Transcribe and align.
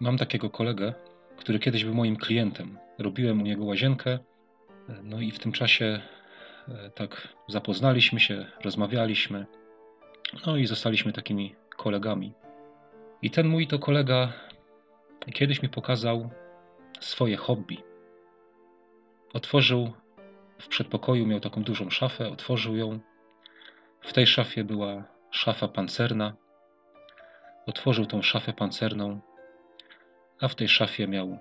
Mam 0.00 0.18
takiego 0.18 0.50
kolegę, 0.50 0.94
który 1.36 1.58
kiedyś 1.58 1.84
był 1.84 1.94
moim 1.94 2.16
klientem. 2.16 2.78
Robiłem 2.98 3.40
u 3.40 3.44
niego 3.44 3.64
łazienkę, 3.64 4.18
no 5.02 5.20
i 5.20 5.30
w 5.30 5.38
tym 5.38 5.52
czasie 5.52 6.00
e, 6.68 6.90
tak 6.90 7.28
zapoznaliśmy 7.48 8.20
się, 8.20 8.46
rozmawialiśmy, 8.64 9.46
no 10.46 10.56
i 10.56 10.66
zostaliśmy 10.66 11.12
takimi 11.12 11.54
kolegami. 11.76 12.32
I 13.22 13.30
ten 13.30 13.48
mój 13.48 13.66
to 13.66 13.78
kolega 13.78 14.32
kiedyś 15.32 15.62
mi 15.62 15.68
pokazał 15.68 16.30
swoje 17.00 17.36
hobby. 17.36 17.78
Otworzył 19.32 19.92
w 20.58 20.68
przedpokoju, 20.68 21.26
miał 21.26 21.40
taką 21.40 21.62
dużą 21.62 21.90
szafę, 21.90 22.28
otworzył 22.28 22.76
ją. 22.76 23.00
W 24.00 24.12
tej 24.12 24.26
szafie 24.26 24.64
była 24.64 25.04
szafa 25.30 25.68
pancerna. 25.68 26.36
Otworzył 27.66 28.06
tą 28.06 28.22
szafę 28.22 28.52
pancerną, 28.52 29.20
a 30.40 30.48
w 30.48 30.54
tej 30.54 30.68
szafie 30.68 31.08
miał 31.08 31.38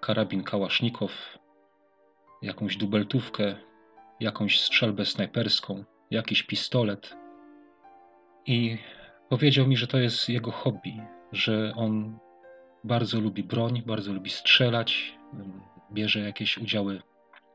karabin 0.00 0.42
kałasznikow, 0.42 1.38
jakąś 2.42 2.76
dubeltówkę, 2.76 3.56
jakąś 4.20 4.60
strzelbę 4.60 5.04
snajperską, 5.04 5.84
jakiś 6.10 6.42
pistolet. 6.42 7.16
I 8.46 8.78
powiedział 9.28 9.66
mi, 9.66 9.76
że 9.76 9.86
to 9.86 9.98
jest 9.98 10.28
jego 10.28 10.50
hobby, 10.50 11.00
że 11.32 11.72
on 11.76 12.18
bardzo 12.84 13.20
lubi 13.20 13.42
broń, 13.42 13.82
bardzo 13.86 14.12
lubi 14.12 14.30
strzelać, 14.30 15.18
bierze 15.92 16.20
jakieś 16.20 16.58
udziały 16.58 17.02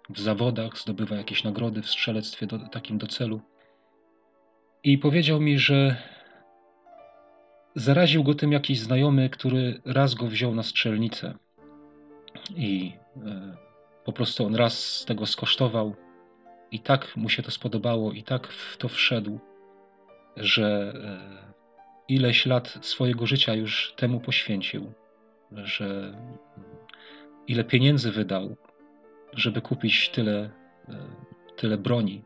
w 0.10 0.20
zawodach, 0.20 0.78
zdobywa 0.78 1.16
jakieś 1.16 1.44
nagrody 1.44 1.82
w 1.82 1.90
strzelectwie 1.90 2.48
do, 2.48 2.60
takim 2.60 2.98
do 2.98 3.08
celu. 3.08 3.42
I 4.84 4.98
powiedział 4.98 5.40
mi, 5.42 5.60
że 5.60 5.98
zaraził 7.78 8.24
go 8.24 8.36
tym 8.36 8.52
jakiś 8.52 8.80
znajomy, 8.80 9.30
który 9.30 9.82
raz 9.86 10.14
go 10.14 10.28
wziął 10.28 10.56
na 10.56 10.64
strzelnicę. 10.64 11.34
I 12.56 12.92
e, 13.26 13.58
po 14.06 14.14
prostu 14.14 14.46
on 14.46 14.56
raz 14.56 14.80
z 14.80 15.06
tego 15.06 15.26
skosztował, 15.26 15.96
i 16.72 16.80
tak 16.80 17.18
mu 17.18 17.30
się 17.30 17.44
to 17.44 17.52
spodobało, 17.52 18.12
i 18.12 18.24
tak 18.24 18.48
w 18.48 18.78
to 18.78 18.90
wszedł, 18.90 19.40
że 20.38 20.94
e, 20.96 21.54
ileś 22.08 22.46
lat 22.46 22.78
swojego 22.82 23.26
życia 23.26 23.54
już 23.54 23.94
temu 23.98 24.20
poświęcił, 24.20 24.94
że 25.52 26.14
ile 27.48 27.64
pieniędzy 27.64 28.12
wydał, 28.12 28.56
żeby 29.34 29.62
kupić 29.62 30.10
tyle, 30.10 30.50
e, 30.90 30.96
tyle 31.56 31.78
broni. 31.78 32.24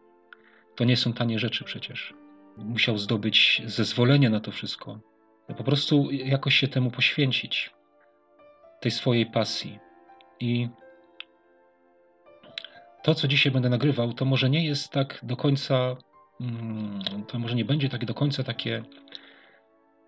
To 0.75 0.83
nie 0.83 0.97
są 0.97 1.13
tanie 1.13 1.39
rzeczy 1.39 1.63
przecież. 1.63 2.13
Musiał 2.57 2.97
zdobyć 2.97 3.61
zezwolenie 3.65 4.29
na 4.29 4.39
to 4.39 4.51
wszystko. 4.51 5.10
Po 5.57 5.63
prostu 5.63 6.11
jakoś 6.11 6.55
się 6.55 6.67
temu 6.67 6.91
poświęcić, 6.91 7.71
tej 8.79 8.91
swojej 8.91 9.25
pasji. 9.25 9.79
I 10.39 10.69
to, 13.03 13.15
co 13.15 13.27
dzisiaj 13.27 13.51
będę 13.51 13.69
nagrywał, 13.69 14.13
to 14.13 14.25
może 14.25 14.49
nie 14.49 14.65
jest 14.65 14.91
tak 14.91 15.19
do 15.23 15.37
końca, 15.37 15.95
mm, 16.41 17.25
to 17.27 17.39
może 17.39 17.55
nie 17.55 17.65
będzie 17.65 17.89
tak 17.89 18.05
do 18.05 18.13
końca 18.13 18.43
takie 18.43 18.83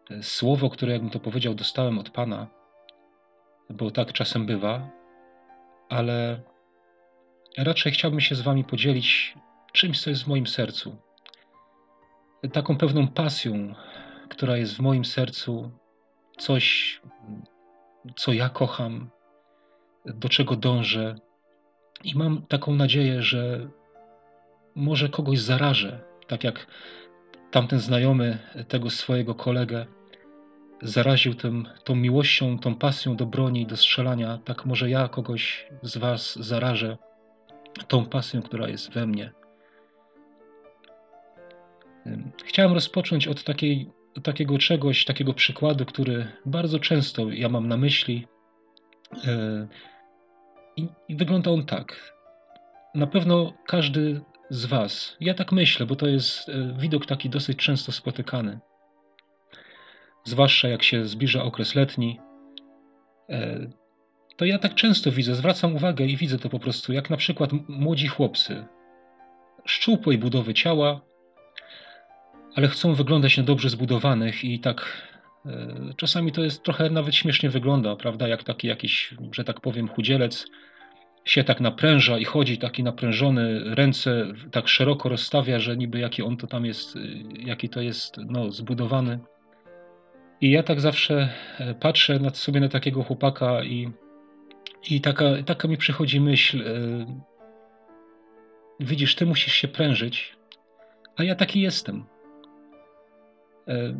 e, 0.10 0.24
słowo, 0.24 0.70
które, 0.70 0.94
jakbym 0.94 1.10
to 1.12 1.20
powiedział, 1.20 1.54
dostałem 1.54 2.00
od 2.00 2.10
Pana, 2.10 2.48
bo 3.70 3.92
tak 3.92 4.14
czasem 4.14 4.46
bywa, 4.46 4.90
ale 5.90 6.42
raczej 7.58 7.92
chciałbym 7.92 8.20
się 8.22 8.36
z 8.36 8.42
Wami 8.42 8.64
podzielić 8.64 9.36
czymś, 9.72 10.02
co 10.02 10.10
jest 10.10 10.24
w 10.24 10.28
moim 10.28 10.48
sercu. 10.48 10.96
Taką 12.54 12.78
pewną 12.78 13.08
pasją, 13.08 13.76
która 14.36 14.58
jest 14.58 14.76
w 14.76 14.80
moim 14.80 15.06
sercu, 15.06 15.72
coś, 16.38 17.02
co 18.16 18.34
ja 18.34 18.50
kocham, 18.50 19.10
do 20.06 20.30
czego 20.30 20.56
dążę. 20.56 21.16
I 22.04 22.18
mam 22.18 22.42
taką 22.42 22.76
nadzieję, 22.76 23.22
że 23.22 23.70
może 24.76 25.10
kogoś 25.10 25.40
zarażę, 25.40 26.00
tak 26.28 26.44
jak 26.44 26.68
tamten 27.52 27.80
znajomy 27.80 28.38
tego 28.68 28.90
swojego 28.90 29.36
kolegę 29.36 29.86
zaraził 30.82 31.34
tym, 31.34 31.68
tą 31.84 31.96
miłością, 31.96 32.60
tą 32.60 32.76
pasją 32.76 33.16
do 33.16 33.26
broni, 33.26 33.66
do 33.66 33.78
strzelania, 33.78 34.40
tak 34.46 34.66
może 34.66 34.90
ja 34.90 35.08
kogoś 35.08 35.68
z 35.82 35.98
Was 35.98 36.36
zarażę 36.36 36.98
tą 37.88 38.06
pasją, 38.06 38.42
która 38.42 38.68
jest 38.68 38.94
we 38.94 39.08
mnie. 39.08 39.32
Chciałem 42.46 42.74
rozpocząć 42.74 43.28
od 43.28 43.44
takiej, 43.44 43.92
takiego 44.24 44.58
czegoś, 44.58 45.06
takiego 45.06 45.34
przykładu, 45.34 45.86
który 45.86 46.28
bardzo 46.46 46.80
często 46.80 47.32
ja 47.32 47.50
mam 47.50 47.68
na 47.68 47.78
myśli. 47.78 48.28
E, 49.28 49.68
I, 50.78 50.88
I 51.08 51.16
wygląda 51.16 51.52
on 51.52 51.66
tak. 51.66 52.14
Na 52.96 53.08
pewno 53.08 53.54
każdy 53.68 54.22
z 54.50 54.66
Was, 54.66 55.18
ja 55.20 55.34
tak 55.34 55.52
myślę, 55.52 55.86
bo 55.86 55.96
to 55.96 56.08
jest 56.08 56.50
e, 56.50 56.76
widok 56.80 57.06
taki 57.06 57.30
dosyć 57.30 57.58
często 57.58 57.92
spotykany 57.92 58.60
zwłaszcza 60.24 60.68
jak 60.68 60.84
się 60.84 61.06
zbliża 61.06 61.44
okres 61.44 61.76
letni, 61.76 62.20
e, 63.30 63.70
to 64.38 64.46
ja 64.46 64.60
tak 64.60 64.76
często 64.76 65.12
widzę, 65.12 65.36
zwracam 65.36 65.76
uwagę 65.76 66.06
i 66.06 66.18
widzę 66.18 66.40
to 66.40 66.50
po 66.50 66.60
prostu, 66.60 66.94
jak 66.94 67.10
na 67.10 67.18
przykład 67.18 67.50
młodzi 67.68 68.08
chłopcy, 68.08 68.66
szczupłej 69.66 70.18
budowy 70.18 70.54
ciała, 70.54 71.02
ale 72.56 72.68
chcą 72.68 72.94
wyglądać 72.94 73.38
na 73.38 73.44
dobrze 73.44 73.70
zbudowanych 73.70 74.44
i 74.44 74.60
tak 74.60 75.08
e, 75.46 75.50
czasami 75.98 76.32
to 76.32 76.44
jest 76.44 76.64
trochę 76.64 76.90
nawet 76.90 77.16
śmiesznie 77.16 77.50
wygląda, 77.50 77.96
prawda, 77.96 78.28
jak 78.28 78.44
taki 78.44 78.68
jakiś, 78.68 79.16
że 79.32 79.44
tak 79.44 79.62
powiem, 79.62 79.88
chudzielec 79.88 80.48
się 81.26 81.44
tak 81.44 81.62
napręża 81.62 82.18
i 82.18 82.26
chodzi 82.26 82.58
taki 82.58 82.84
naprężony, 82.84 83.76
ręce 83.76 84.26
tak 84.52 84.68
szeroko 84.68 85.10
rozstawia, 85.10 85.60
że 85.60 85.78
niby 85.78 86.00
jaki 86.00 86.24
on 86.24 86.38
to 86.38 86.48
tam 86.48 86.66
jest, 86.66 86.98
jaki 87.40 87.70
to 87.70 87.82
jest 87.82 88.18
no, 88.18 88.52
zbudowany. 88.52 89.20
I 90.42 90.52
ja 90.52 90.64
tak 90.64 90.82
zawsze 90.82 91.30
e, 91.60 91.74
patrzę 91.74 92.20
na, 92.20 92.30
sobie 92.30 92.60
na 92.60 92.70
takiego 92.70 93.04
chłopaka 93.04 93.64
i, 93.64 93.92
i 94.90 95.02
taka, 95.02 95.26
taka 95.46 95.68
mi 95.68 95.78
przychodzi 95.78 96.22
myśl, 96.22 96.62
e, 96.62 97.06
widzisz, 98.80 99.16
ty 99.16 99.26
musisz 99.26 99.54
się 99.54 99.68
prężyć, 99.68 100.36
a 101.16 101.24
ja 101.24 101.36
taki 101.36 101.62
jestem. 101.62 102.13
E, 103.68 103.94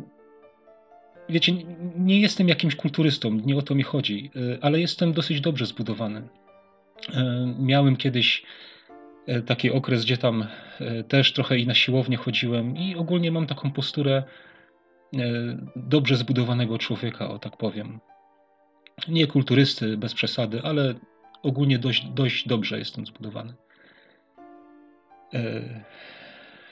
wiecie, 1.28 1.52
nie 1.96 2.20
jestem 2.20 2.48
jakimś 2.48 2.76
kulturystą, 2.76 3.30
nie 3.30 3.56
o 3.56 3.62
to 3.62 3.74
mi 3.74 3.82
chodzi, 3.82 4.30
ale 4.60 4.80
jestem 4.80 5.12
dosyć 5.12 5.40
dobrze 5.40 5.66
zbudowany. 5.66 6.28
Miałem 7.58 7.96
kiedyś 7.96 8.42
taki 9.46 9.70
okres, 9.70 10.04
gdzie 10.04 10.16
tam 10.16 10.46
też 11.08 11.32
trochę 11.32 11.58
i 11.58 11.66
na 11.66 11.74
siłownię 11.74 12.16
chodziłem 12.16 12.76
i 12.76 12.96
ogólnie 12.96 13.32
mam 13.32 13.46
taką 13.46 13.70
posturę 13.70 14.22
E, 15.18 15.56
dobrze 15.76 16.16
zbudowanego 16.16 16.78
człowieka, 16.78 17.30
o 17.30 17.38
tak 17.38 17.56
powiem. 17.56 18.00
Nie 19.08 19.26
kulturysty, 19.26 19.96
bez 19.96 20.14
przesady, 20.14 20.62
ale 20.62 20.94
ogólnie 21.42 21.78
dość, 21.78 22.04
dość 22.04 22.48
dobrze 22.48 22.78
jestem 22.78 23.06
zbudowany. 23.06 23.54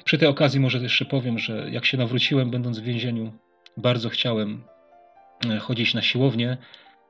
Przy 0.05 0.19
tej 0.19 0.29
okazji 0.29 0.61
może 0.61 0.79
jeszcze 0.79 1.05
powiem, 1.05 1.39
że 1.39 1.71
jak 1.71 1.85
się 1.85 1.99
nawróciłem, 1.99 2.51
będąc 2.51 2.79
w 2.79 2.83
więzieniu, 2.83 3.33
bardzo 3.77 4.09
chciałem 4.09 4.65
e, 5.51 5.59
chodzić 5.59 5.95
na 5.95 6.03
siłownię. 6.03 6.57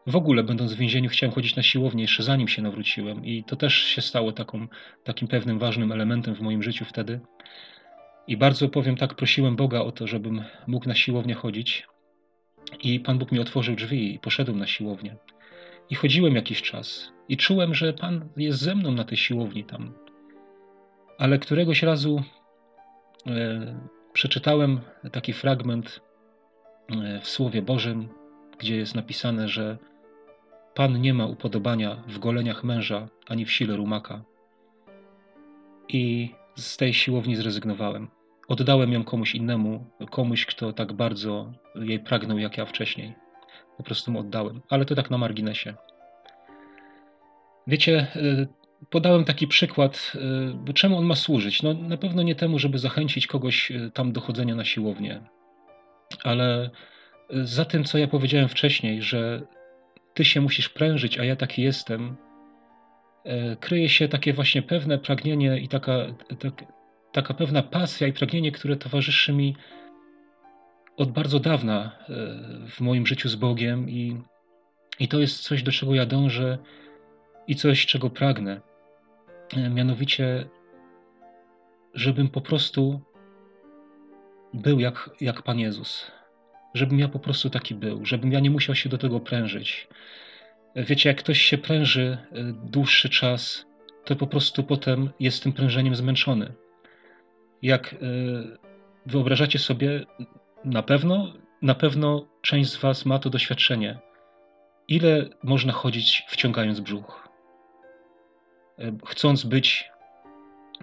W 0.06 0.16
ogóle, 0.16 0.42
będąc 0.42 0.72
w 0.72 0.76
więzieniu, 0.76 1.08
chciałem 1.08 1.34
chodzić 1.34 1.56
na 1.56 1.62
siłownię 1.62 2.02
jeszcze 2.02 2.22
zanim 2.22 2.48
się 2.48 2.62
nawróciłem, 2.62 3.24
i 3.24 3.44
to 3.44 3.56
też 3.56 3.74
się 3.74 4.02
stało 4.02 4.32
taką, 4.32 4.66
takim 5.04 5.28
pewnym 5.28 5.58
ważnym 5.58 5.92
elementem 5.92 6.34
w 6.34 6.40
moim 6.40 6.62
życiu 6.62 6.84
wtedy. 6.84 7.20
I 8.26 8.36
bardzo 8.36 8.68
powiem 8.68 8.96
tak, 8.96 9.14
prosiłem 9.14 9.56
Boga 9.56 9.80
o 9.80 9.92
to, 9.92 10.06
żebym 10.06 10.44
mógł 10.66 10.88
na 10.88 10.94
siłownię 10.94 11.34
chodzić. 11.34 11.86
I 12.82 13.00
Pan 13.00 13.18
Bóg 13.18 13.32
mi 13.32 13.38
otworzył 13.38 13.74
drzwi 13.74 14.14
i 14.14 14.18
poszedłem 14.18 14.58
na 14.58 14.66
siłownię. 14.66 15.16
I 15.90 15.94
chodziłem 15.94 16.34
jakiś 16.34 16.62
czas. 16.62 17.12
I 17.28 17.36
czułem, 17.36 17.74
że 17.74 17.92
Pan 17.92 18.28
jest 18.36 18.58
ze 18.58 18.74
mną 18.74 18.92
na 18.92 19.04
tej 19.04 19.18
siłowni 19.18 19.64
tam. 19.64 19.94
Ale 21.18 21.38
któregoś 21.38 21.82
razu 21.82 22.22
przeczytałem 24.12 24.80
taki 25.12 25.32
fragment 25.32 26.00
e, 26.88 27.20
w 27.20 27.28
Słowie 27.28 27.62
Bożym, 27.62 28.08
gdzie 28.58 28.76
jest 28.76 28.94
napisane, 28.94 29.48
że 29.48 29.78
Pan 30.74 31.00
nie 31.00 31.14
ma 31.14 31.26
upodobania 31.26 31.96
w 32.08 32.18
goleniach 32.18 32.64
męża 32.64 33.08
ani 33.28 33.44
w 33.44 33.52
sile 33.52 33.76
rumaka. 33.76 34.22
I 35.88 36.34
z 36.56 36.76
tej 36.76 36.94
siłowni 36.94 37.36
zrezygnowałem. 37.36 38.08
Oddałem 38.48 38.92
ją 38.92 39.04
komuś 39.04 39.34
innemu, 39.34 39.86
komuś, 40.10 40.46
kto 40.46 40.72
tak 40.72 40.92
bardzo 40.92 41.52
jej 41.74 42.00
pragnął 42.00 42.38
jak 42.38 42.58
ja 42.58 42.66
wcześniej. 42.66 43.14
Po 43.76 43.82
prostu 43.82 44.12
mu 44.12 44.20
oddałem, 44.20 44.60
ale 44.68 44.84
to 44.84 44.94
tak 44.94 45.10
na 45.10 45.18
marginesie. 45.18 45.74
Wiecie, 47.66 48.06
y, 48.16 48.48
podałem 48.90 49.24
taki 49.24 49.46
przykład, 49.46 50.12
y, 50.68 50.72
czemu 50.72 50.98
on 50.98 51.04
ma 51.04 51.14
służyć. 51.14 51.62
No, 51.62 51.74
na 51.74 51.96
pewno 51.96 52.22
nie 52.22 52.34
temu, 52.34 52.58
żeby 52.58 52.78
zachęcić 52.78 53.26
kogoś 53.26 53.70
y, 53.70 53.90
tam 53.94 54.12
do 54.12 54.20
chodzenia 54.20 54.54
na 54.54 54.64
siłownię, 54.64 55.20
ale 56.24 56.70
za 57.30 57.64
tym, 57.64 57.84
co 57.84 57.98
ja 57.98 58.08
powiedziałem 58.08 58.48
wcześniej, 58.48 59.02
że 59.02 59.42
ty 60.14 60.24
się 60.24 60.40
musisz 60.40 60.68
prężyć, 60.68 61.18
a 61.18 61.24
ja 61.24 61.36
taki 61.36 61.62
jestem, 61.62 62.16
kryje 63.60 63.88
się 63.88 64.08
takie 64.08 64.32
właśnie 64.32 64.62
pewne 64.62 64.98
pragnienie 64.98 65.58
i 65.58 65.68
taka, 65.68 65.92
tak, 66.38 66.64
taka 67.12 67.34
pewna 67.34 67.62
pasja 67.62 68.06
i 68.06 68.12
pragnienie, 68.12 68.52
które 68.52 68.76
towarzyszy 68.76 69.32
mi 69.32 69.56
od 70.96 71.12
bardzo 71.12 71.40
dawna 71.40 71.98
w 72.68 72.80
moim 72.80 73.06
życiu 73.06 73.28
z 73.28 73.34
Bogiem 73.34 73.90
i, 73.90 74.16
i 75.00 75.08
to 75.08 75.20
jest 75.20 75.42
coś, 75.42 75.62
do 75.62 75.72
czego 75.72 75.94
ja 75.94 76.06
dążę 76.06 76.58
i 77.46 77.56
coś, 77.56 77.86
czego 77.86 78.10
pragnę. 78.10 78.60
E, 79.56 79.70
mianowicie, 79.70 80.48
żebym 81.94 82.28
po 82.28 82.40
prostu 82.40 83.00
był 84.54 84.80
jak, 84.80 85.10
jak 85.20 85.42
Pan 85.42 85.58
Jezus. 85.58 86.10
Żebym 86.74 86.98
ja 86.98 87.08
po 87.08 87.18
prostu 87.18 87.50
taki 87.50 87.74
był, 87.74 88.04
żebym 88.04 88.32
ja 88.32 88.40
nie 88.40 88.50
musiał 88.50 88.74
się 88.74 88.88
do 88.88 88.98
tego 88.98 89.20
prężyć. 89.20 89.88
Wiecie, 90.76 91.08
jak 91.08 91.18
ktoś 91.18 91.40
się 91.42 91.58
pręży 91.58 92.18
e, 92.32 92.52
dłuższy 92.52 93.08
czas, 93.08 93.66
to 94.04 94.16
po 94.16 94.26
prostu 94.26 94.64
potem 94.64 95.10
jest 95.20 95.42
tym 95.42 95.52
prężeniem 95.52 95.94
zmęczony. 95.94 96.52
Jak 97.62 97.94
wyobrażacie 99.06 99.58
sobie, 99.58 100.06
na 100.64 100.82
pewno, 100.82 101.32
na 101.62 101.74
pewno 101.74 102.26
część 102.40 102.70
z 102.70 102.76
Was 102.76 103.06
ma 103.06 103.18
to 103.18 103.30
doświadczenie. 103.30 103.98
Ile 104.88 105.28
można 105.42 105.72
chodzić 105.72 106.22
wciągając 106.28 106.80
brzuch? 106.80 107.21
E, 108.78 108.92
chcąc 109.06 109.44
być, 109.44 109.90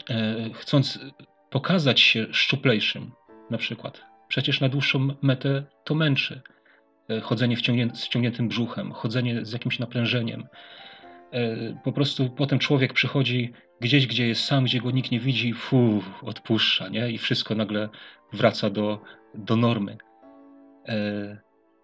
e, 0.09 0.35
chcąc 0.53 0.99
pokazać 1.49 1.99
się 1.99 2.27
szczuplejszym, 2.31 3.11
na 3.49 3.57
przykład. 3.57 4.01
Przecież 4.27 4.61
na 4.61 4.69
dłuższą 4.69 5.07
metę 5.21 5.63
to 5.83 5.95
męczy. 5.95 6.41
E, 7.09 7.21
chodzenie 7.21 7.57
z 7.93 8.05
wciągniętym 8.05 8.47
brzuchem, 8.47 8.91
chodzenie 8.91 9.45
z 9.45 9.51
jakimś 9.51 9.79
naprężeniem. 9.79 10.47
Po 11.83 11.91
prostu 11.91 12.29
potem 12.29 12.59
człowiek 12.59 12.93
przychodzi 12.93 13.53
gdzieś, 13.81 14.07
gdzie 14.07 14.27
jest 14.27 14.45
sam, 14.45 14.63
gdzie 14.63 14.81
go 14.81 14.91
nikt 14.91 15.11
nie 15.11 15.19
widzi, 15.19 15.53
fu, 15.53 16.03
odpuszcza, 16.21 16.87
nie? 16.87 17.11
I 17.11 17.17
wszystko 17.17 17.55
nagle 17.55 17.89
wraca 18.33 18.69
do, 18.69 19.01
do 19.35 19.55
normy. 19.55 19.97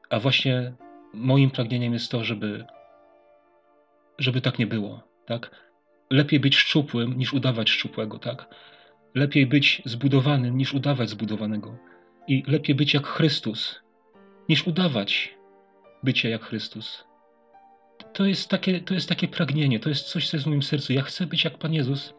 A 0.09 0.19
właśnie 0.19 0.73
moim 1.13 1.51
pragnieniem 1.51 1.93
jest 1.93 2.11
to, 2.11 2.23
żeby, 2.23 2.65
żeby 4.19 4.41
tak 4.41 4.59
nie 4.59 4.67
było. 4.67 5.03
Tak? 5.25 5.64
Lepiej 6.09 6.39
być 6.39 6.55
szczupłym 6.55 7.17
niż 7.17 7.33
udawać 7.33 7.69
szczupłego. 7.69 8.19
Tak? 8.19 8.55
Lepiej 9.15 9.47
być 9.47 9.81
zbudowanym 9.85 10.57
niż 10.57 10.73
udawać 10.73 11.09
zbudowanego. 11.09 11.77
I 12.27 12.43
lepiej 12.47 12.75
być 12.75 12.93
jak 12.93 13.07
Chrystus 13.07 13.79
niż 14.49 14.67
udawać 14.67 15.35
bycie 16.03 16.29
jak 16.29 16.43
Chrystus. 16.43 17.03
To 18.13 18.25
jest, 18.25 18.49
takie, 18.49 18.81
to 18.81 18.93
jest 18.93 19.09
takie 19.09 19.27
pragnienie, 19.27 19.79
to 19.79 19.89
jest 19.89 20.05
coś, 20.05 20.29
co 20.29 20.37
jest 20.37 20.45
w 20.45 20.49
moim 20.49 20.63
sercu. 20.63 20.93
Ja 20.93 21.01
chcę 21.01 21.27
być 21.27 21.43
jak 21.43 21.57
Pan 21.57 21.73
Jezus, 21.73 22.13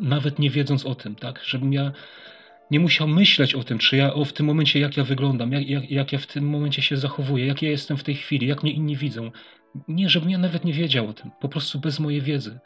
nawet 0.00 0.38
nie 0.38 0.50
wiedząc 0.50 0.86
o 0.86 0.94
tym, 0.94 1.14
tak? 1.14 1.40
Żebym 1.44 1.72
ja 1.72 1.92
nie 2.70 2.80
musiał 2.80 3.08
myśleć 3.08 3.54
o 3.54 3.64
tym, 3.64 3.78
czy 3.78 3.96
ja 3.96 4.14
o, 4.14 4.24
w 4.24 4.32
tym 4.32 4.46
momencie, 4.46 4.80
jak 4.80 4.96
ja 4.96 5.04
wyglądam, 5.04 5.52
jak, 5.52 5.68
jak, 5.68 5.90
jak 5.90 6.12
ja 6.12 6.18
w 6.18 6.26
tym 6.26 6.48
momencie 6.48 6.82
się 6.82 6.96
zachowuję, 6.96 7.46
jak 7.46 7.62
ja 7.62 7.70
jestem 7.70 7.96
w 7.96 8.04
tej 8.04 8.14
chwili, 8.14 8.46
jak 8.46 8.62
mnie 8.62 8.72
inni 8.72 8.96
widzą. 8.96 9.30
Nie, 9.88 10.08
żebym 10.08 10.30
ja 10.30 10.38
nawet 10.38 10.64
nie 10.64 10.72
wiedział 10.72 11.08
o 11.08 11.12
tym, 11.12 11.30
po 11.40 11.48
prostu 11.48 11.80
bez 11.80 12.00
mojej 12.00 12.20
wiedzy. 12.20 12.58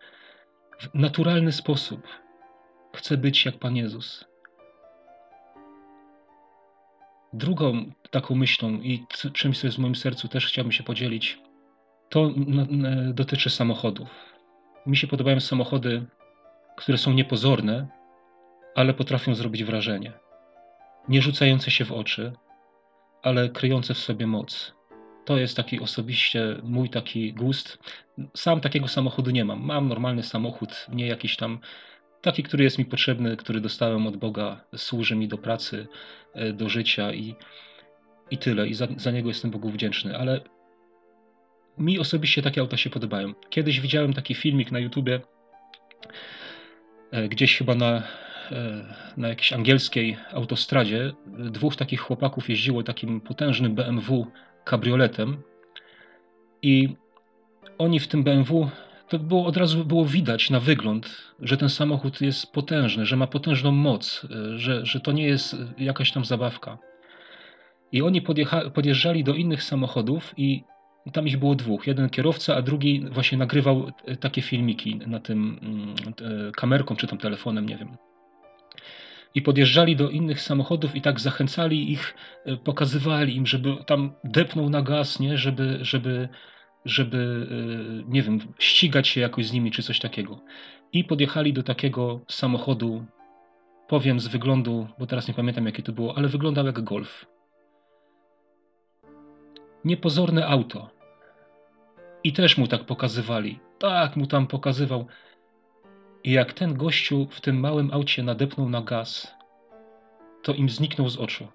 W 0.78 0.94
naturalny 0.94 1.52
sposób 1.52 2.06
chcę 2.94 3.17
być 3.17 3.44
jak 3.44 3.58
Pan 3.58 3.76
Jezus. 3.76 4.25
Drugą 7.32 7.93
taką 8.11 8.34
myślą 8.34 8.73
i 8.73 9.06
czymś, 9.32 9.61
co 9.61 9.67
jest 9.67 9.76
w 9.76 9.81
moim 9.81 9.94
sercu, 9.94 10.28
też 10.28 10.46
chciałbym 10.46 10.73
się 10.73 10.82
podzielić, 10.82 11.40
to 12.08 12.31
dotyczy 13.14 13.50
samochodów. 13.50 14.08
Mi 14.87 14.96
się 14.96 15.06
podobają 15.06 15.40
samochody, 15.40 16.06
które 16.76 16.99
są 16.99 17.12
niepozorne, 17.12 17.87
ale 18.75 18.94
potrafią 18.94 19.34
zrobić 19.34 19.64
wrażenie. 19.64 20.12
Nie 21.08 21.23
rzucające 21.23 21.70
się 21.70 21.84
w 21.84 21.93
oczy, 21.93 22.32
ale 23.23 23.49
kryjące 23.49 23.94
w 23.94 23.99
sobie 23.99 24.26
moc. 24.26 24.75
To 25.26 25.38
jest 25.38 25.56
taki 25.56 25.81
osobiście 25.81 26.56
mój 26.62 26.90
taki 26.90 27.32
gust. 27.32 27.78
Sam 28.34 28.61
takiego 28.61 28.88
samochodu 28.88 29.31
nie 29.31 29.44
mam. 29.44 29.61
Mam 29.61 29.88
normalny 29.88 30.23
samochód, 30.23 30.87
nie 30.93 31.06
jakiś 31.06 31.37
tam 31.37 31.58
taki, 32.23 32.43
który 32.43 32.64
jest 32.64 32.78
mi 32.78 32.84
potrzebny, 32.84 33.37
który 33.37 33.61
dostałem 33.61 34.06
od 34.06 34.17
Boga, 34.17 34.64
służy 34.76 35.17
mi 35.17 35.28
do 35.28 35.38
pracy, 35.38 35.87
e, 36.34 36.52
do 36.52 36.69
życia 36.69 37.12
i, 37.12 37.34
i 38.31 38.38
tyle. 38.38 38.69
I 38.69 38.75
za, 38.75 38.88
za 38.96 39.11
niego 39.11 39.28
jestem 39.28 39.50
Bogu 39.50 39.70
wdzięczny. 39.70 40.19
Ale 40.19 40.40
mi 41.78 41.99
osobiście 41.99 42.43
takie 42.43 42.61
auta 42.61 42.76
się 42.76 42.90
podobają. 42.90 43.34
Kiedyś 43.50 43.81
widziałem 43.81 44.12
taki 44.12 44.34
filmik 44.34 44.73
na 44.73 44.78
YouTubie, 44.78 45.20
e, 47.11 47.28
gdzieś 47.28 47.58
chyba 47.58 47.75
na 47.75 48.02
E, 48.52 48.84
na 49.17 49.28
jakiejś 49.28 49.52
angielskiej 49.52 50.17
autostradzie 50.32 51.12
dwóch 51.26 51.76
takich 51.76 52.00
chłopaków 52.00 52.50
jeździło 52.50 52.82
takim 52.82 53.20
potężnym 53.20 53.75
BMW 53.75 54.26
kabrioletem 54.67 55.37
i 56.63 56.97
oni 57.79 58.01
w 58.01 58.09
tym 58.09 58.25
BMW 58.25 58.71
to 59.09 59.19
było 59.19 59.47
od 59.47 59.57
razu 59.57 59.85
było 59.85 60.05
widać 60.05 60.51
na 60.51 60.61
wygląd, 60.61 61.35
że 61.41 61.57
ten 61.57 61.69
samochód 61.69 62.21
jest 62.21 62.53
potężny, 62.53 63.07
że 63.07 63.17
ma 63.17 63.27
potężną 63.27 63.73
moc, 63.73 64.27
e, 64.31 64.59
że, 64.59 64.87
że 64.87 65.01
to 65.01 65.13
nie 65.13 65.25
jest 65.25 65.57
jakaś 65.79 66.13
tam 66.13 66.25
zabawka. 66.25 66.79
I 67.93 68.03
oni 68.03 68.23
podjeżdżali 68.75 69.25
do 69.25 69.35
innych 69.35 69.63
samochodów 69.63 70.35
i 70.37 70.63
tam 71.12 71.29
ich 71.29 71.39
było 71.39 71.55
dwóch. 71.55 71.87
Jeden 71.87 72.11
kierowca, 72.11 72.57
a 72.57 72.62
drugi 72.62 73.07
właśnie 73.11 73.39
nagrywał 73.39 73.91
takie 74.21 74.43
filmiki 74.43 75.01
na 75.07 75.21
tym 75.21 75.59
mm, 75.62 76.53
kamerką 76.53 76.97
czy 76.97 77.07
tam 77.07 77.19
telefonem, 77.19 77.67
nie 77.67 77.77
wiem 77.77 77.97
i 79.37 79.43
podjeżdżali 79.43 79.97
do 79.97 80.11
innych 80.11 80.41
samochodów 80.41 80.97
i 80.97 81.00
tak 81.00 81.21
zachęcali 81.21 81.93
ich, 81.93 82.15
e, 82.44 82.56
pokazywali 82.56 83.37
im, 83.37 83.47
żeby 83.47 83.77
tam 83.87 84.12
depnął 84.25 84.71
na 84.71 84.83
gaz, 84.83 85.21
nie? 85.21 85.38
Żeby, 85.38 85.79
żeby, 85.81 86.29
żeby 86.85 87.47
e, 87.50 88.11
nie 88.11 88.23
wiem, 88.23 88.38
ścigać 88.59 89.09
się 89.09 89.21
jakoś 89.21 89.47
z 89.47 89.53
nimi 89.53 89.71
czy 89.71 89.83
coś 89.83 89.99
takiego. 89.99 90.41
I 90.93 91.05
podjechali 91.05 91.53
do 91.53 91.62
takiego 91.62 92.21
samochodu, 92.29 93.05
powiem 93.88 94.21
z 94.21 94.27
wyglądu, 94.27 94.88
bo 94.99 95.06
teraz 95.06 95.29
nie 95.29 95.35
pamiętam 95.35 95.67
jakie 95.67 95.83
to 95.83 95.93
było, 95.93 96.17
ale 96.17 96.29
wyglądał 96.29 96.67
jak 96.67 96.81
Golf. 96.81 97.27
Niepozorne 99.85 100.47
auto. 100.47 100.91
I 102.25 102.33
też 102.33 102.59
mu 102.59 102.66
tak 102.66 102.85
pokazywali. 102.85 103.59
Tak 103.78 104.16
mu 104.16 104.26
tam 104.26 104.47
pokazywał. 104.47 105.07
I 106.26 106.30
jak 106.30 106.52
ten 106.52 106.75
gościu 106.75 107.28
w 107.30 107.40
tym 107.40 107.61
małym 107.61 107.90
aucie 107.92 108.23
nadepnął 108.23 108.68
na 108.68 108.83
gaz, 108.83 109.35
to 110.42 110.54
im 110.54 110.68
zniknął 110.68 111.09
z 111.09 111.16
oczu. 111.16 111.49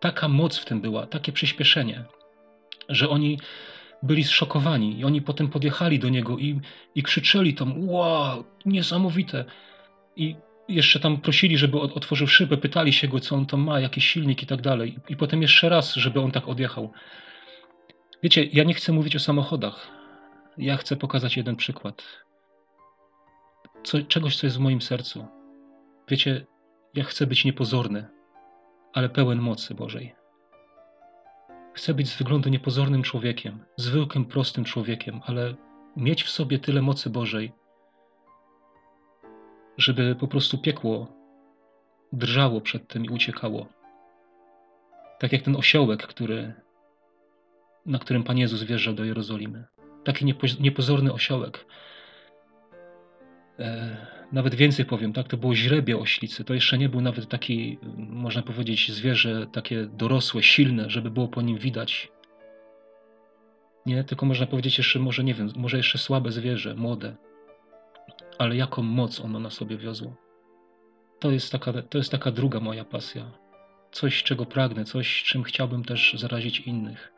Taka 0.00 0.28
moc 0.28 0.58
w 0.58 0.64
tym 0.64 0.80
była, 0.80 1.06
takie 1.06 1.32
przyspieszenie, 1.32 2.04
że 2.88 3.08
oni 3.08 3.38
byli 4.02 4.24
zszokowani 4.24 4.98
i 4.98 5.04
oni 5.04 5.22
potem 5.22 5.48
podjechali 5.48 5.98
do 5.98 6.08
niego 6.08 6.38
i, 6.38 6.60
i 6.94 7.02
krzyczeli 7.02 7.54
tam, 7.54 7.88
wow, 7.88 8.44
niesamowite. 8.66 9.44
I 10.16 10.36
jeszcze 10.68 11.00
tam 11.00 11.20
prosili, 11.20 11.58
żeby 11.58 11.80
otworzył 11.80 12.26
szybę, 12.26 12.56
pytali 12.56 12.92
się 12.92 13.08
go, 13.08 13.20
co 13.20 13.36
on 13.36 13.46
tam 13.46 13.60
ma, 13.60 13.80
jaki 13.80 14.00
silnik 14.00 14.42
i 14.42 14.46
tak 14.46 14.60
dalej. 14.60 14.98
I 15.08 15.16
potem 15.16 15.42
jeszcze 15.42 15.68
raz, 15.68 15.94
żeby 15.94 16.20
on 16.20 16.30
tak 16.30 16.48
odjechał. 16.48 16.92
Wiecie, 18.22 18.44
ja 18.44 18.64
nie 18.64 18.74
chcę 18.74 18.92
mówić 18.92 19.16
o 19.16 19.20
samochodach. 19.20 19.88
Ja 20.58 20.76
chcę 20.76 20.96
pokazać 20.96 21.36
jeden 21.36 21.56
przykład 21.56 22.29
co, 23.82 24.02
czegoś, 24.02 24.36
co 24.36 24.46
jest 24.46 24.56
w 24.56 24.60
moim 24.60 24.80
sercu. 24.80 25.26
Wiecie, 26.08 26.46
ja 26.94 27.04
chcę 27.04 27.26
być 27.26 27.44
niepozorny, 27.44 28.08
ale 28.92 29.08
pełen 29.08 29.38
mocy 29.38 29.74
Bożej. 29.74 30.14
Chcę 31.74 31.94
być 31.94 32.08
z 32.08 32.18
wyglądu 32.18 32.48
niepozornym 32.48 33.02
człowiekiem, 33.02 33.64
zwykłym, 33.76 34.24
prostym 34.24 34.64
człowiekiem, 34.64 35.20
ale 35.26 35.54
mieć 35.96 36.22
w 36.22 36.30
sobie 36.30 36.58
tyle 36.58 36.82
mocy 36.82 37.10
Bożej, 37.10 37.52
żeby 39.78 40.14
po 40.14 40.28
prostu 40.28 40.58
piekło 40.58 41.20
drżało 42.12 42.60
przed 42.60 42.88
tym 42.88 43.04
i 43.04 43.08
uciekało. 43.08 43.66
Tak 45.18 45.32
jak 45.32 45.42
ten 45.42 45.56
osiołek, 45.56 46.06
który, 46.06 46.54
na 47.86 47.98
którym 47.98 48.22
Pan 48.22 48.38
Jezus 48.38 48.62
wjeżdżał 48.62 48.94
do 48.94 49.04
Jerozolimy. 49.04 49.64
Taki 50.04 50.34
niepozorny 50.60 51.12
osiołek, 51.12 51.66
nawet 54.32 54.54
więcej 54.54 54.84
powiem, 54.84 55.12
tak, 55.12 55.28
to 55.28 55.36
było 55.36 55.54
źrebie 55.54 55.98
oślicy. 55.98 56.44
To 56.44 56.54
jeszcze 56.54 56.78
nie 56.78 56.88
był 56.88 57.00
nawet 57.00 57.28
taki, 57.28 57.78
można 57.96 58.42
powiedzieć, 58.42 58.92
zwierzę 58.92 59.46
takie 59.52 59.86
dorosłe, 59.86 60.42
silne, 60.42 60.90
żeby 60.90 61.10
było 61.10 61.28
po 61.28 61.42
nim 61.42 61.58
widać. 61.58 62.08
Nie, 63.86 64.04
tylko 64.04 64.26
można 64.26 64.46
powiedzieć 64.46 64.78
jeszcze, 64.78 64.98
może 64.98 65.24
nie 65.24 65.34
wiem, 65.34 65.50
może 65.56 65.76
jeszcze 65.76 65.98
słabe 65.98 66.32
zwierzę, 66.32 66.74
młode. 66.74 67.16
Ale 68.38 68.56
jaką 68.56 68.82
moc 68.82 69.20
ono 69.20 69.40
na 69.40 69.50
sobie 69.50 69.76
wiozło. 69.76 70.16
To 71.20 71.30
jest 71.30 71.52
taka, 71.52 71.82
to 71.82 71.98
jest 71.98 72.10
taka 72.10 72.30
druga 72.30 72.60
moja 72.60 72.84
pasja. 72.84 73.30
Coś, 73.92 74.22
czego 74.22 74.46
pragnę, 74.46 74.84
coś, 74.84 75.22
czym 75.22 75.42
chciałbym 75.42 75.84
też 75.84 76.14
zarazić 76.18 76.60
innych. 76.60 77.12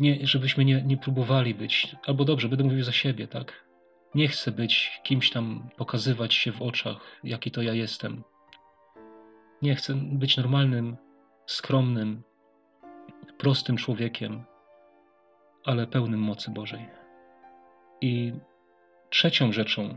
nie, 0.00 0.26
żebyśmy 0.26 0.64
nie, 0.64 0.82
nie 0.82 0.96
próbowali 0.96 1.54
być, 1.54 1.96
albo 2.06 2.24
dobrze, 2.24 2.48
będę 2.48 2.64
mówił 2.64 2.84
za 2.84 2.92
siebie, 2.92 3.28
tak? 3.28 3.69
Nie 4.14 4.28
chcę 4.28 4.52
być 4.52 5.00
kimś 5.02 5.30
tam, 5.30 5.68
pokazywać 5.76 6.34
się 6.34 6.52
w 6.52 6.62
oczach, 6.62 7.20
jaki 7.24 7.50
to 7.50 7.62
ja 7.62 7.74
jestem. 7.74 8.22
Nie 9.62 9.74
chcę 9.74 9.94
być 9.94 10.36
normalnym, 10.36 10.96
skromnym, 11.46 12.22
prostym 13.38 13.76
człowiekiem, 13.76 14.44
ale 15.64 15.86
pełnym 15.86 16.20
mocy 16.20 16.50
Bożej. 16.50 16.88
I 18.00 18.32
trzecią 19.10 19.52
rzeczą, 19.52 19.96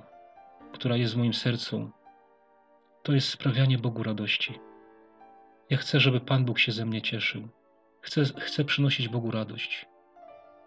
która 0.73 0.97
jest 0.97 1.13
w 1.13 1.17
moim 1.17 1.33
sercu, 1.33 1.91
to 3.03 3.13
jest 3.13 3.29
sprawianie 3.29 3.77
Bogu 3.77 4.03
radości. 4.03 4.59
Ja 5.69 5.77
chcę, 5.77 5.99
żeby 5.99 6.19
Pan 6.19 6.45
Bóg 6.45 6.59
się 6.59 6.71
ze 6.71 6.85
mnie 6.85 7.01
cieszył. 7.01 7.47
Chcę, 8.01 8.23
chcę 8.23 8.65
przynosić 8.65 9.07
Bogu 9.07 9.31
radość. 9.31 9.85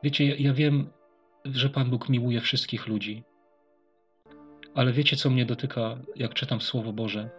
Wiecie, 0.03 0.27
ja, 0.27 0.35
ja 0.39 0.53
wiem, 0.53 0.91
że 1.45 1.71
Pan 1.71 1.91
Bóg 1.91 2.09
miłuje 2.09 2.41
wszystkich 2.41 2.87
ludzi, 2.87 3.25
ale 4.77 4.93
wiecie, 4.93 5.17
co 5.17 5.31
mnie 5.31 5.47
dotyka, 5.47 5.99
jak 6.17 6.35
czytam 6.35 6.61
Słowo 6.61 6.93
Boże? 6.93 7.31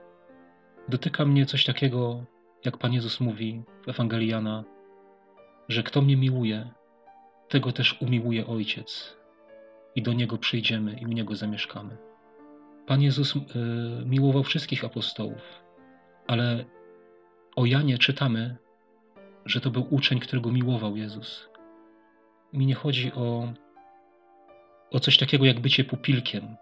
Dotyka 0.90 1.26
mnie 1.26 1.46
coś 1.46 1.66
takiego, 1.66 2.26
jak 2.66 2.78
Pan 2.78 2.94
Jezus 2.94 3.20
mówi 3.20 3.64
w 3.86 3.90
Ewangelii 3.90 4.30
Jana, 4.30 4.64
że 5.70 5.84
kto 5.84 6.02
mnie 6.02 6.18
miłuje, 6.18 6.70
tego 7.50 7.72
też 7.72 8.02
umiłuje 8.02 8.48
Ojciec 8.48 9.18
i 9.96 10.02
do 10.02 10.14
Niego 10.14 10.38
przyjdziemy 10.38 11.00
i 11.00 11.06
u 11.06 11.10
Niego 11.10 11.36
zamieszkamy. 11.36 11.98
Pan 12.88 13.02
Jezus 13.02 13.36
y, 13.36 13.40
miłował 14.06 14.44
wszystkich 14.44 14.86
apostołów, 14.86 15.64
ale 16.28 16.66
o 17.56 17.66
Janie 17.66 17.98
czytamy, 17.98 18.56
że 19.46 19.62
to 19.62 19.72
był 19.72 19.88
uczeń, 19.90 20.20
którego 20.20 20.52
miłował 20.52 20.96
Jezus. 20.96 21.50
Mi 22.54 22.66
nie 22.66 22.76
chodzi 22.76 23.12
o, 23.14 23.54
o 24.92 25.00
coś 25.00 25.18
takiego 25.18 25.46
jak 25.46 25.60
bycie 25.60 25.84
pupilkiem, 25.84 26.58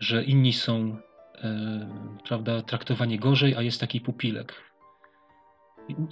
że 0.00 0.24
inni 0.24 0.52
są 0.52 0.96
e, 1.34 2.20
prawda, 2.24 2.62
traktowani 2.62 3.18
gorzej, 3.18 3.56
a 3.56 3.62
jest 3.62 3.80
taki 3.80 4.00
pupilek. 4.00 4.54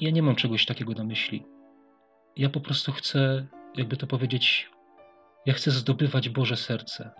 Ja 0.01 0.11
nie 0.11 0.23
mam 0.23 0.37
czegoś 0.37 0.67
takiego 0.67 0.93
na 0.93 1.05
myśli. 1.05 1.45
Ja 2.37 2.49
po 2.49 2.61
prostu 2.61 2.93
chcę, 2.93 3.47
jakby 3.77 3.97
to 3.97 4.07
powiedzieć, 4.07 4.71
ja 5.47 5.55
chcę 5.55 5.71
zdobywać 5.71 6.29
Boże 6.29 6.57
serce. 6.57 7.11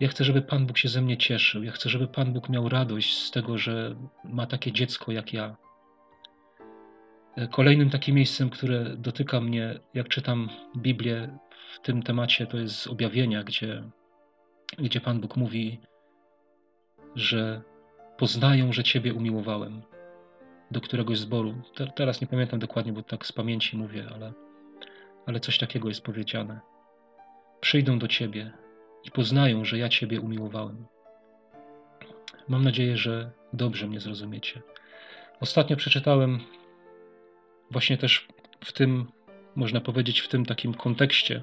Ja 0.00 0.08
chcę, 0.08 0.24
żeby 0.24 0.42
Pan 0.42 0.66
Bóg 0.66 0.78
się 0.78 0.88
ze 0.88 1.02
mnie 1.02 1.16
cieszył. 1.16 1.62
Ja 1.62 1.72
chcę, 1.72 1.88
żeby 1.88 2.08
Pan 2.08 2.32
Bóg 2.32 2.48
miał 2.48 2.68
radość 2.68 3.16
z 3.16 3.30
tego, 3.30 3.58
że 3.58 3.96
ma 4.24 4.46
takie 4.46 4.72
dziecko 4.72 5.12
jak 5.12 5.32
ja. 5.32 5.56
E, 7.36 7.48
kolejnym 7.48 7.90
takim 7.90 8.14
miejscem, 8.14 8.50
które 8.50 8.96
dotyka 8.96 9.40
mnie, 9.40 9.78
jak 9.94 10.08
czytam 10.08 10.48
Biblię 10.76 11.38
w 11.74 11.80
tym 11.80 12.02
temacie, 12.02 12.46
to 12.46 12.56
jest 12.56 12.86
objawienia, 12.86 13.44
gdzie, 13.44 13.82
gdzie 14.78 15.00
Pan 15.00 15.20
Bóg 15.20 15.36
mówi, 15.36 15.80
że 17.14 17.62
poznają, 18.18 18.72
że 18.72 18.84
Ciebie 18.84 19.14
umiłowałem 19.14 19.82
do 20.70 20.80
któregoś 20.80 21.18
zboru. 21.18 21.54
Te, 21.74 21.86
teraz 21.86 22.20
nie 22.20 22.26
pamiętam 22.26 22.58
dokładnie, 22.58 22.92
bo 22.92 23.02
tak 23.02 23.26
z 23.26 23.32
pamięci 23.32 23.76
mówię, 23.76 24.06
ale, 24.14 24.32
ale 25.26 25.40
coś 25.40 25.58
takiego 25.58 25.88
jest 25.88 26.02
powiedziane. 26.02 26.60
Przyjdą 27.60 27.98
do 27.98 28.08
Ciebie 28.08 28.52
i 29.04 29.10
poznają, 29.10 29.64
że 29.64 29.78
ja 29.78 29.88
Ciebie 29.88 30.20
umiłowałem. 30.20 30.86
Mam 32.48 32.64
nadzieję, 32.64 32.96
że 32.96 33.30
dobrze 33.52 33.86
mnie 33.86 34.00
zrozumiecie. 34.00 34.62
Ostatnio 35.40 35.76
przeczytałem 35.76 36.40
właśnie 37.70 37.98
też 37.98 38.28
w 38.64 38.72
tym, 38.72 39.06
można 39.54 39.80
powiedzieć, 39.80 40.20
w 40.20 40.28
tym 40.28 40.46
takim 40.46 40.74
kontekście. 40.74 41.42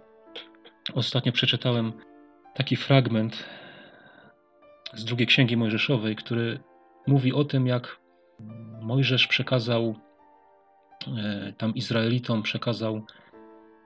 Ostatnio 0.94 1.32
przeczytałem 1.32 1.94
taki 2.54 2.76
fragment 2.76 3.44
z 4.94 5.06
drugiej 5.06 5.28
księgi 5.28 5.58
Mojżeszowej, 5.58 6.16
który 6.16 6.60
mówi 7.08 7.34
o 7.34 7.44
tym, 7.44 7.68
jak 7.68 8.00
Mojżesz 8.82 9.28
przekazał 9.28 9.96
e, 11.18 11.54
tam 11.58 11.76
Izraelitom, 11.76 12.44
przekazał 12.44 13.06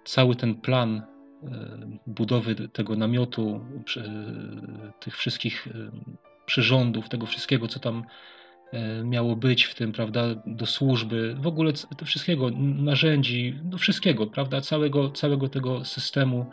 cały 0.05 0.36
ten 0.36 0.55
plan 0.55 0.98
e, 0.98 1.05
budowy 2.07 2.55
tego 2.55 2.95
namiotu, 2.95 3.65
tych 5.00 5.17
wszystkich 5.17 5.67
e, 5.67 5.72
przyrządów, 6.45 7.10
tego 7.10 7.25
wszystkiego, 7.25 7.67
co 7.67 7.79
tam 7.79 8.03
miało 9.03 9.36
być 9.36 9.63
w 9.63 9.75
tym, 9.75 9.91
prawda, 9.91 10.22
do 10.45 10.65
służby, 10.65 11.36
w 11.39 11.48
ogóle 11.48 11.72
do 12.00 12.05
wszystkiego, 12.05 12.50
narzędzi, 12.60 13.60
do 13.63 13.77
wszystkiego, 13.77 14.27
prawda, 14.27 14.62
całego, 14.62 15.10
całego 15.10 15.50
tego 15.50 15.86
systemu. 15.86 16.45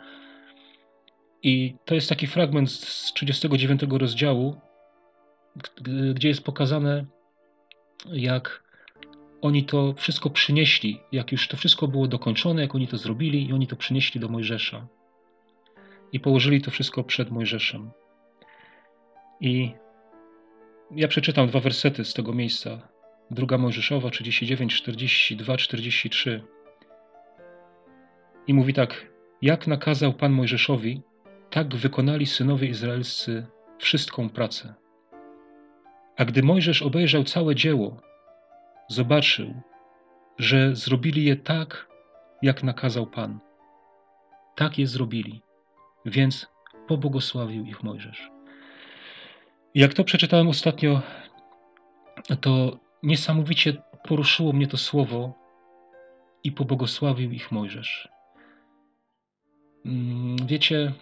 I 1.43 1.75
to 1.85 1.95
jest 1.95 2.09
taki 2.09 2.27
fragment 2.27 2.71
z 2.71 3.13
39 3.13 3.81
rozdziału, 3.89 4.61
gdzie 6.13 6.27
jest 6.27 6.43
pokazane, 6.43 7.05
jak 8.13 8.63
oni 9.41 9.63
to 9.63 9.93
wszystko 9.93 10.29
przynieśli, 10.29 11.01
jak 11.11 11.31
już 11.31 11.47
to 11.47 11.57
wszystko 11.57 11.87
było 11.87 12.07
dokończone, 12.07 12.61
jak 12.61 12.75
oni 12.75 12.87
to 12.87 12.97
zrobili, 12.97 13.49
i 13.49 13.53
oni 13.53 13.67
to 13.67 13.75
przynieśli 13.75 14.21
do 14.21 14.29
Mojżesza. 14.29 14.87
I 16.11 16.19
położyli 16.19 16.61
to 16.61 16.71
wszystko 16.71 17.03
przed 17.03 17.31
Mojżeszem. 17.31 17.91
I 19.41 19.71
ja 20.91 21.07
przeczytam 21.07 21.47
dwa 21.47 21.59
wersety 21.59 22.05
z 22.05 22.13
tego 22.13 22.33
miejsca. 22.33 22.87
Druga 23.31 23.57
Mojżeszowa 23.57 24.09
39, 24.09 24.75
42, 24.75 25.57
43. 25.57 26.43
I 28.47 28.53
mówi 28.53 28.73
tak: 28.73 29.11
Jak 29.41 29.67
nakazał 29.67 30.13
Pan 30.13 30.31
Mojżeszowi, 30.31 31.01
tak 31.53 31.75
wykonali 31.75 32.25
synowie 32.25 32.67
izraelscy 32.67 33.45
wszystką 33.77 34.29
pracę. 34.29 34.73
A 36.17 36.25
gdy 36.25 36.43
Mojżesz 36.43 36.81
obejrzał 36.81 37.23
całe 37.23 37.55
dzieło, 37.55 38.01
zobaczył, 38.87 39.53
że 40.37 40.75
zrobili 40.75 41.25
je 41.25 41.35
tak, 41.35 41.87
jak 42.41 42.63
nakazał 42.63 43.07
Pan. 43.07 43.39
Tak 44.55 44.79
je 44.79 44.87
zrobili, 44.87 45.41
więc 46.05 46.47
pobłogosławił 46.87 47.65
ich 47.65 47.83
Mojżesz. 47.83 48.29
Jak 49.75 49.93
to 49.93 50.03
przeczytałem 50.03 50.47
ostatnio, 50.47 51.01
to 52.41 52.79
niesamowicie 53.03 53.73
poruszyło 54.03 54.53
mnie 54.53 54.67
to 54.67 54.77
słowo 54.77 55.33
i 56.43 56.51
pobłogosławił 56.51 57.31
ich 57.31 57.51
Mojżesz. 57.51 58.07
Mm, 59.85 60.47
wiecie, 60.47 60.93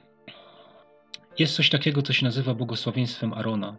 jest 1.39 1.55
coś 1.55 1.69
takiego, 1.69 2.01
co 2.01 2.13
się 2.13 2.25
nazywa 2.25 2.53
błogosławieństwem 2.53 3.33
Arona. 3.33 3.77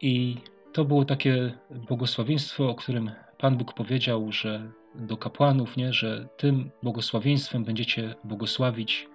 I 0.00 0.36
to 0.72 0.84
było 0.84 1.04
takie 1.04 1.58
błogosławieństwo, 1.88 2.70
o 2.70 2.74
którym 2.74 3.10
Pan 3.38 3.56
Bóg 3.56 3.74
powiedział, 3.74 4.32
że 4.32 4.70
do 4.94 5.16
kapłanów, 5.16 5.76
nie, 5.76 5.92
że 5.92 6.28
tym 6.36 6.70
błogosławieństwem 6.82 7.64
będziecie 7.64 8.14
błogosławić 8.24 9.08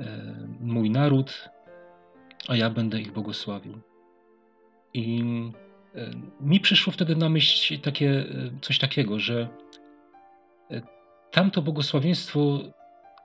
e, 0.00 0.04
mój 0.60 0.90
naród, 0.90 1.48
a 2.48 2.56
ja 2.56 2.70
będę 2.70 3.00
ich 3.00 3.12
błogosławił. 3.12 3.80
I 4.94 5.22
e, 5.94 6.10
mi 6.40 6.60
przyszło 6.60 6.92
wtedy 6.92 7.16
na 7.16 7.28
myśl 7.28 7.80
takie, 7.80 8.10
e, 8.10 8.24
coś 8.60 8.78
takiego, 8.78 9.18
że 9.18 9.48
tamto 11.30 11.62
błogosławieństwo 11.62 12.58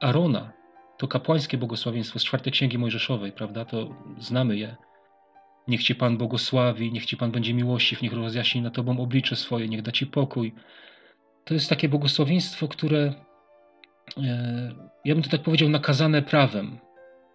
Arona, 0.02 0.52
to 0.98 1.08
kapłańskie 1.08 1.58
błogosławieństwo 1.58 2.20
z 2.20 2.24
czwartej 2.24 2.54
księgi 2.54 2.78
Mojżeszowej, 2.78 3.32
prawda, 3.32 3.66
to 3.66 3.96
znamy 4.20 4.58
je, 4.58 4.76
Niech 5.68 5.84
Ci 5.84 5.96
Pan 5.96 6.18
błogosławi, 6.18 6.92
niech 6.92 7.06
Ci 7.06 7.18
Pan 7.18 7.32
będzie 7.32 7.54
miłościw, 7.54 8.02
niech 8.02 8.14
rozjaśni 8.14 8.62
na 8.62 8.72
Tobą 8.72 9.00
oblicze 9.00 9.36
swoje, 9.36 9.68
niech 9.68 9.82
da 9.82 9.92
Ci 9.92 10.08
pokój. 10.08 10.54
To 11.46 11.54
jest 11.54 11.70
takie 11.70 11.90
błogosławieństwo, 11.90 12.68
które, 12.68 13.14
e, 14.18 14.76
ja 15.06 15.16
bym 15.16 15.24
to 15.24 15.30
tak 15.30 15.42
powiedział, 15.42 15.70
nakazane 15.70 16.22
prawem, 16.22 16.80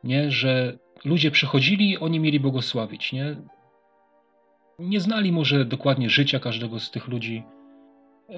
nie? 0.05 0.31
że 0.31 0.79
ludzie 1.05 1.31
przychodzili, 1.31 1.99
oni 1.99 2.21
mieli 2.21 2.41
błogosławić. 2.41 3.13
Nie? 3.13 3.37
nie 4.79 5.01
znali 5.01 5.33
może 5.33 5.65
dokładnie 5.65 6.11
życia 6.11 6.41
każdego 6.41 6.81
z 6.81 6.91
tych 6.91 7.09
ludzi, 7.09 7.43
e, 8.31 8.37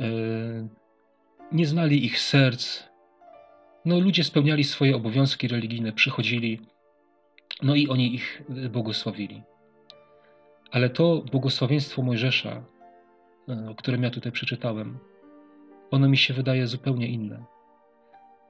nie 1.53 1.67
znali 1.67 2.05
ich 2.05 2.21
serc. 2.21 2.90
No, 3.85 4.01
ludzie 4.01 4.25
spełniali 4.25 4.65
swoje 4.65 4.97
obowiązki 4.97 5.49
religijne, 5.49 5.93
przychodzili, 5.93 6.61
no 7.63 7.75
i 7.75 7.89
oni 7.89 8.15
ich 8.15 8.43
błogosławili. 8.71 9.43
Ale 10.71 10.91
to 10.91 11.23
błogosławieństwo 11.31 12.03
Mojżesza, 12.03 12.65
e, 13.49 13.75
które 13.77 13.99
ja 13.99 14.11
tutaj 14.11 14.33
przeczytałem, 14.33 14.99
ono 15.91 16.09
mi 16.09 16.17
się 16.17 16.35
wydaje 16.35 16.67
zupełnie 16.67 17.09
inne. 17.09 17.45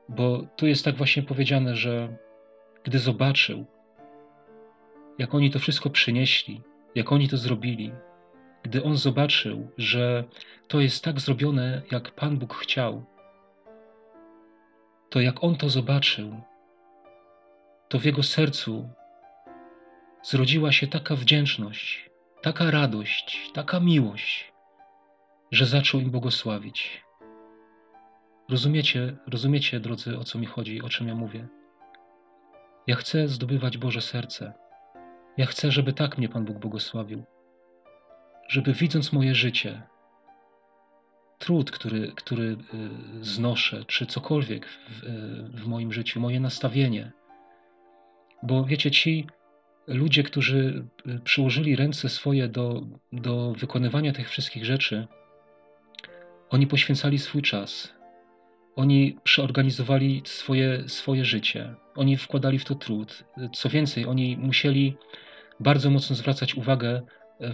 Bo 0.09 0.47
tu 0.57 0.67
jest 0.67 0.85
tak 0.85 0.97
właśnie 0.97 1.23
powiedziane, 1.23 1.77
że 1.77 2.17
gdy 2.85 2.99
zobaczył, 2.99 3.67
jak 5.19 5.35
oni 5.35 5.51
to 5.51 5.59
wszystko 5.59 5.91
przynieśli, 5.91 6.63
jak 6.95 7.13
oni 7.13 7.29
to 7.29 7.37
zrobili, 7.37 7.93
gdy 8.63 8.83
on 8.83 8.97
zobaczył, 8.97 9.71
że 9.79 10.25
to 10.69 10.81
jest 10.81 11.05
tak 11.05 11.21
zrobione, 11.21 11.83
jak 11.91 12.11
Pan 12.11 12.39
Bóg 12.39 12.55
chciał, 12.55 13.05
to 15.11 15.21
jak 15.21 15.45
on 15.45 15.57
to 15.57 15.69
zobaczył, 15.69 16.41
to 17.89 17.99
w 17.99 18.05
jego 18.05 18.23
sercu 18.23 18.89
zrodziła 20.23 20.73
się 20.73 20.87
taka 20.87 21.17
wdzięczność, 21.17 22.11
taka 22.43 22.71
radość, 22.71 23.51
taka 23.55 23.81
miłość, 23.81 24.53
że 25.53 25.67
zaczął 25.67 26.01
im 26.01 26.11
błogosławić. 26.11 27.05
Rozumiecie, 28.49 29.17
rozumiecie, 29.27 29.81
drodzy, 29.81 30.19
o 30.19 30.25
co 30.25 30.39
mi 30.39 30.47
chodzi, 30.47 30.83
o 30.83 30.89
czym 30.89 31.09
ja 31.09 31.15
mówię? 31.15 31.49
Ja 32.87 32.97
chcę 32.97 33.29
zdobywać 33.29 33.79
Boże 33.79 34.01
serce. 34.01 34.53
Ja 35.37 35.47
chcę, 35.47 35.71
żeby 35.71 35.93
tak 35.93 36.19
mnie 36.19 36.29
Pan 36.29 36.45
Bóg 36.45 36.59
błogosławił. 36.59 37.25
Żeby 38.49 38.73
widząc 38.73 39.13
moje 39.13 39.35
życie, 39.35 39.83
trud, 41.41 41.71
który, 41.71 42.13
który 42.15 42.45
y, 42.45 42.57
znoszę, 43.25 43.85
czy 43.87 44.07
cokolwiek 44.07 44.67
w, 44.67 45.03
w 45.55 45.67
moim 45.67 45.93
życiu, 45.93 46.21
moje 46.21 46.41
nastawienie. 46.41 47.13
Bo 48.43 48.65
wiecie, 48.65 48.91
ci 48.91 49.27
ludzie, 49.87 50.23
którzy 50.23 50.85
y, 51.07 51.21
przyłożyli 51.25 51.77
ręce 51.77 52.09
swoje 52.09 52.49
do, 52.49 52.83
do 53.13 53.53
wykonywania 53.53 54.13
tych 54.13 54.31
wszystkich 54.31 54.65
rzeczy, 54.65 55.07
oni 56.51 56.67
poświęcali 56.67 57.19
swój 57.19 57.43
czas, 57.43 57.95
oni 58.77 59.19
przeorganizowali 59.25 60.23
swoje, 60.25 60.89
swoje 60.89 61.25
życie, 61.25 61.75
oni 61.97 62.17
wkładali 62.17 62.59
w 62.59 62.65
to 62.65 62.75
trud. 62.75 63.25
Co 63.55 63.69
więcej, 63.69 64.07
oni 64.07 64.37
musieli 64.37 64.97
bardzo 65.61 65.91
mocno 65.91 66.17
zwracać 66.17 66.55
uwagę 66.55 67.03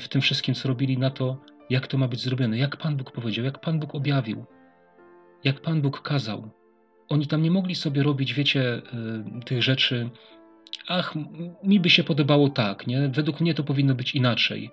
w 0.01 0.09
tym 0.09 0.21
wszystkim, 0.21 0.55
co 0.55 0.69
robili, 0.69 0.99
na 0.99 1.11
to, 1.11 1.41
jak 1.71 1.87
to 1.87 1.99
ma 1.99 2.09
być 2.09 2.21
zrobione, 2.21 2.59
jak 2.59 2.77
Pan 2.77 2.97
Bóg 2.97 3.13
powiedział, 3.13 3.45
jak 3.45 3.59
Pan 3.59 3.81
Bóg 3.81 3.95
objawił, 3.95 4.45
jak 5.45 5.61
Pan 5.61 5.83
Bóg 5.83 6.03
kazał. 6.03 6.51
Oni 7.09 7.27
tam 7.27 7.43
nie 7.43 7.51
mogli 7.51 7.75
sobie 7.75 8.03
robić, 8.03 8.35
wiecie, 8.35 8.83
e, 9.39 9.41
tych 9.45 9.63
rzeczy. 9.63 10.11
Ach, 10.89 11.15
mi 11.63 11.81
by 11.81 11.91
się 11.91 12.05
podobało 12.05 12.49
tak, 12.49 12.87
nie? 12.87 13.09
Według 13.09 13.41
mnie 13.41 13.55
to 13.55 13.65
powinno 13.65 13.95
być 13.95 14.15
inaczej. 14.15 14.71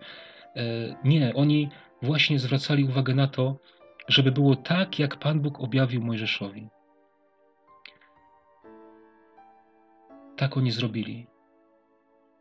E, 0.56 0.62
nie, 1.04 1.34
oni 1.36 1.70
właśnie 2.02 2.40
zwracali 2.40 2.84
uwagę 2.84 3.16
na 3.16 3.28
to, 3.28 3.58
żeby 4.08 4.32
było 4.32 4.56
tak, 4.56 5.00
jak 5.00 5.16
Pan 5.16 5.40
Bóg 5.40 5.60
objawił 5.60 6.02
Mojżeszowi. 6.02 6.68
Tak 10.36 10.58
oni 10.58 10.72
zrobili. 10.72 11.28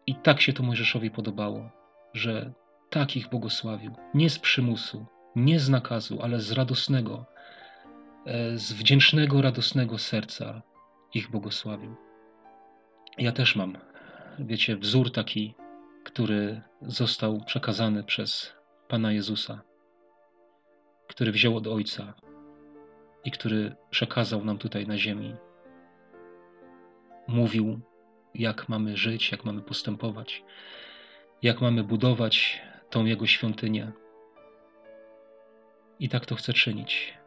I 0.07 0.15
tak 0.15 0.41
się 0.41 0.53
to 0.53 0.63
Mojżeszowi 0.63 1.11
podobało, 1.11 1.71
że 2.15 2.53
tak 2.93 3.17
ich 3.17 3.29
błogosławił. 3.29 3.93
Nie 4.15 4.31
z 4.31 4.39
przymusu, 4.39 5.07
nie 5.37 5.61
z 5.61 5.69
nakazu, 5.69 6.23
ale 6.23 6.41
z 6.41 6.53
radosnego, 6.53 7.27
e, 8.27 8.59
z 8.59 8.73
wdzięcznego, 8.73 9.43
radosnego 9.43 9.99
serca 9.99 10.63
ich 11.15 11.31
błogosławił. 11.31 11.97
Ja 13.19 13.33
też 13.33 13.57
mam, 13.57 13.79
wiecie, 14.39 14.77
wzór 14.77 15.13
taki, 15.13 15.55
który 16.05 16.63
został 16.83 17.41
przekazany 17.45 18.05
przez 18.05 18.53
Pana 18.89 19.13
Jezusa 19.13 19.63
który 21.13 21.33
wziął 21.33 21.57
od 21.57 21.67
Ojca 21.67 22.15
i 23.25 23.31
który 23.31 23.77
przekazał 23.91 24.45
nam 24.45 24.59
tutaj 24.59 24.87
na 24.87 24.99
ziemi. 24.99 25.35
Mówił, 27.29 27.81
jak 28.35 28.69
mamy 28.69 28.97
żyć, 28.97 29.33
jak 29.33 29.45
mamy 29.45 29.63
postępować, 29.63 30.45
jak 31.43 31.61
mamy 31.61 31.85
budować 31.85 32.63
tą 32.93 33.05
Jego 33.05 33.27
świątynię. 33.27 33.93
I 36.01 36.09
tak 36.09 36.27
to 36.27 36.35
chcę 36.35 36.53
czynić, 36.53 37.19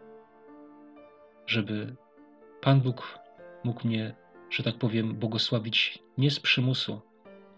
żeby 1.48 1.96
Pan 2.62 2.82
Bóg 2.82 3.20
mógł 3.64 3.88
mnie, 3.88 4.16
że 4.50 4.64
tak 4.64 4.78
powiem, 4.78 5.16
błogosławić 5.16 6.00
nie 6.18 6.32
z 6.32 6.40
przymusu, 6.40 7.02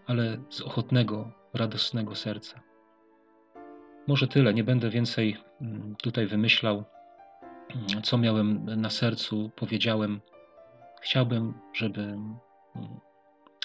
ale 0.06 0.38
z 0.50 0.60
ochotnego, 0.60 1.32
radosnego 1.54 2.14
serca. 2.14 2.60
Może 4.06 4.28
tyle, 4.28 4.54
nie 4.54 4.64
będę 4.64 4.90
więcej 4.90 5.36
mm, 5.60 5.96
tutaj 5.96 6.26
wymyślał, 6.26 6.84
mm, 7.70 8.02
co 8.02 8.18
miałem 8.18 8.64
na 8.80 8.90
sercu, 8.90 9.50
powiedziałem. 9.56 10.20
Chciałbym, 11.02 11.54
żeby, 11.72 12.02
mm, 12.02 12.38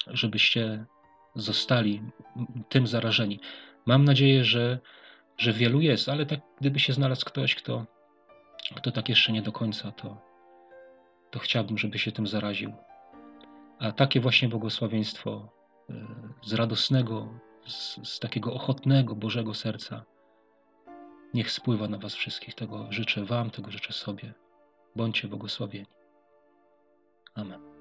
żebyście 0.08 0.86
zostali 1.36 2.02
tym 2.70 2.88
zarażeni. 2.88 3.40
Mam 3.86 4.06
nadzieję, 4.06 4.44
że, 4.44 4.80
że 5.38 5.54
wielu 5.54 5.82
jest, 5.82 6.10
ale 6.10 6.26
tak, 6.26 6.40
gdyby 6.62 6.80
się 6.80 6.94
znalazł 6.94 7.26
ktoś, 7.26 7.56
kto, 7.56 7.86
kto 8.76 8.92
tak 8.92 9.10
jeszcze 9.10 9.32
nie 9.32 9.42
do 9.42 9.52
końca, 9.52 9.92
to, 9.92 10.18
to 11.32 11.40
chciałbym, 11.40 11.78
żeby 11.78 12.00
się 12.00 12.12
tym 12.12 12.28
zaraził. 12.28 12.74
A 13.80 13.92
takie 13.92 14.20
właśnie 14.20 14.50
błogosławieństwo 14.50 15.50
y, 15.90 15.94
z 16.44 16.54
radosnego, 16.54 17.40
z, 17.68 18.10
z 18.10 18.20
takiego 18.20 18.54
ochotnego 18.54 19.16
Bożego 19.16 19.54
serca 19.54 20.06
Niech 21.34 21.52
spływa 21.52 21.88
na 21.88 21.98
Was 21.98 22.16
wszystkich. 22.16 22.56
Tego 22.56 22.88
życzę 22.90 23.26
Wam, 23.26 23.50
tego 23.50 23.72
życzę 23.72 23.94
sobie. 23.94 24.34
Bądźcie 24.96 25.28
błogosławieni. 25.28 25.88
Amen. 27.36 27.73